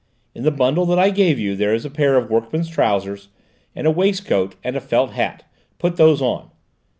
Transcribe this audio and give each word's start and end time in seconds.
"In 0.33 0.41
the 0.41 0.49
bundle 0.49 0.87
that 0.87 0.97
I 0.97 1.11
gave 1.11 1.37
you 1.37 1.55
there 1.55 1.75
is 1.75 1.85
a 1.85 1.89
pair 1.91 2.15
of 2.17 2.31
workman's 2.31 2.69
trousers, 2.71 3.27
and 3.75 3.85
a 3.85 3.91
waistcoat 3.91 4.55
and 4.63 4.75
a 4.75 4.81
felt 4.81 5.11
hat; 5.11 5.43
put 5.77 5.95
those 5.95 6.23
on. 6.23 6.49